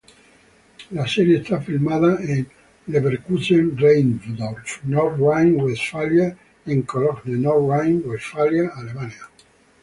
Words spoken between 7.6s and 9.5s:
Rhine-Westphalia, Alemania.